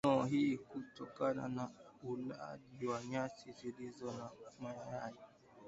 Mifugo 0.03 0.15
hupata 0.15 0.35
minyoo 0.35 0.51
hii 0.51 0.57
kutokana 0.57 1.47
na 1.47 1.69
ulaji 2.03 2.87
wa 2.87 3.03
nyasi 3.03 3.51
zilizo 3.51 4.11
na 4.11 4.29
mayai 4.59 5.13